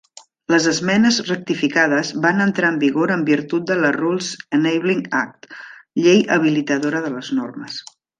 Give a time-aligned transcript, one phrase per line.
[0.51, 5.49] Les esmenes rectificades van entrar en vigor en virtut de la Rules Enabling Act
[6.07, 7.79] (Llei habilitadora de les normes).